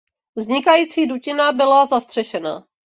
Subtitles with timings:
[0.35, 2.67] Vznikající dutina byla zastřešena.